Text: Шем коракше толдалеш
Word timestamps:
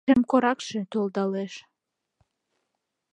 Шем 0.05 0.21
коракше 0.29 0.79
толдалеш 0.91 1.53